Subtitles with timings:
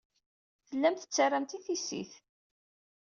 [0.67, 2.13] Tellam tettarram-tt i tissit.